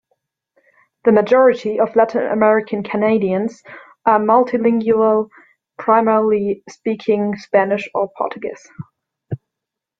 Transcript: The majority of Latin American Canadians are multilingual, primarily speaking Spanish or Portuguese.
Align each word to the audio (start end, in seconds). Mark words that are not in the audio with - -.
The 1.03 1.11
majority 1.11 1.79
of 1.79 1.95
Latin 1.95 2.25
American 2.25 2.81
Canadians 2.81 3.61
are 4.03 4.17
multilingual, 4.17 5.29
primarily 5.77 6.63
speaking 6.67 7.35
Spanish 7.37 7.87
or 7.93 8.09
Portuguese. 8.17 8.67